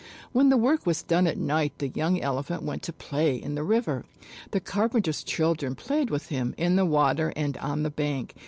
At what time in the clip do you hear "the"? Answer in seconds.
0.49-0.57, 1.77-1.89, 3.53-3.61, 4.49-4.59, 6.75-6.85, 7.83-7.91